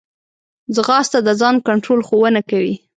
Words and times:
ځغاسته 0.75 1.19
د 1.23 1.29
ځان 1.41 1.55
کنټرول 1.67 1.99
ښوونه 2.07 2.41
کوي 2.49 2.75